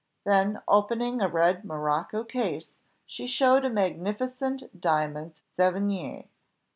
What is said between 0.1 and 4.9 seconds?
Then opening a red morocco case she showed a magnificent